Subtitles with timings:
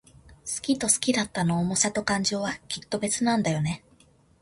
[0.51, 3.83] 好きと好きだったの想さと感情は、きっと別なんだよね。